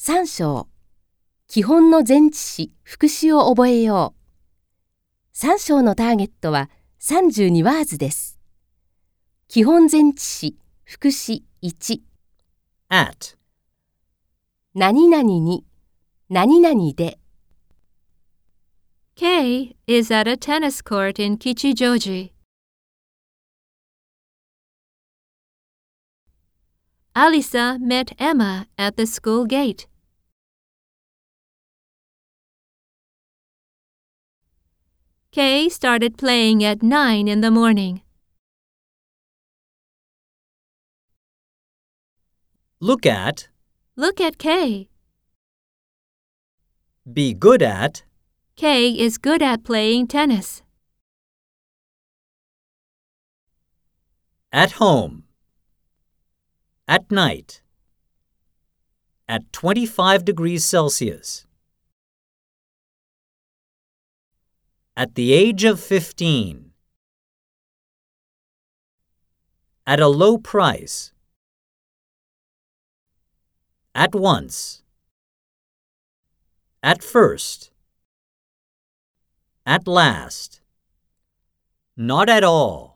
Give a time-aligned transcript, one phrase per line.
[0.00, 0.68] 3章。
[1.48, 4.14] 基本の前置詞副詞を覚えよ
[5.34, 5.36] う。
[5.36, 8.38] 3章のターゲットは32ワーズです。
[9.48, 12.00] 基本前置詞副詞1
[12.90, 13.36] at,
[14.72, 15.64] 何々に
[16.28, 17.18] 何々で。
[19.16, 22.37] Kay is at a tennis court in Kichijoji.
[27.18, 29.88] Alisa met Emma at the school gate.
[35.32, 38.02] Kay started playing at 9 in the morning.
[42.80, 43.48] look at,
[43.96, 44.88] Look at Kay.
[47.12, 48.04] be good at,
[48.54, 50.62] Kay is good at playing tennis.
[54.52, 55.24] at home,
[56.88, 57.60] at night,
[59.28, 61.44] at 25 degrees Celsius.
[64.96, 66.72] At the age of 15.
[69.86, 71.12] At a low price.
[73.94, 74.82] At once.
[76.82, 77.70] At first.
[79.66, 80.62] At last.
[81.96, 82.87] Not at all.